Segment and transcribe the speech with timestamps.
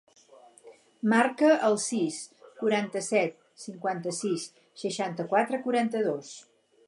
[1.11, 2.17] Marca el sis,
[2.63, 4.49] quaranta-set, cinquanta-sis,
[4.85, 6.33] seixanta-quatre, quaranta-dos.